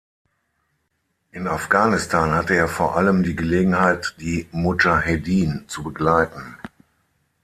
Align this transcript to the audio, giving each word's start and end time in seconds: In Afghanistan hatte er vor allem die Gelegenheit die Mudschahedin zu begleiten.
In 1.31 1.47
Afghanistan 1.47 2.31
hatte 2.31 2.55
er 2.55 2.67
vor 2.67 2.97
allem 2.97 3.21
die 3.21 3.35
Gelegenheit 3.35 4.15
die 4.19 4.47
Mudschahedin 4.51 5.65
zu 5.67 5.83
begleiten. 5.83 6.57